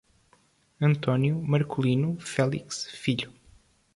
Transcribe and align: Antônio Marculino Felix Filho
Antônio 0.81 1.39
Marculino 1.43 2.19
Felix 2.19 2.87
Filho 2.89 3.31